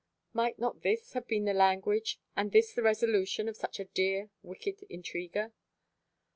Might 0.33 0.57
not 0.57 0.81
this 0.81 1.13
have 1.13 1.27
been 1.27 1.45
the 1.45 1.53
language, 1.53 2.19
and 2.35 2.51
this 2.51 2.73
the 2.73 2.81
resolution, 2.81 3.47
of 3.47 3.55
such 3.55 3.79
a 3.79 3.85
dear 3.85 4.31
wicked 4.41 4.81
intriguer? 4.89 5.53